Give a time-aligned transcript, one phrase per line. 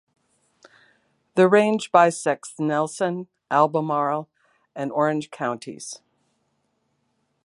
[1.35, 4.27] The range bisects Nelson, Albemarle,
[4.75, 6.01] and Orange counties.